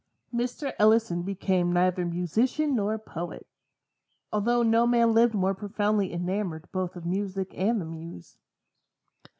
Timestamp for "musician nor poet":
2.07-3.45